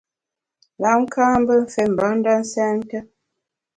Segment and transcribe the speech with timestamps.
[0.81, 2.97] Lam ka’ mbe mfé mbanda nsènte.